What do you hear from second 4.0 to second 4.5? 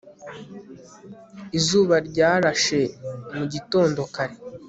kare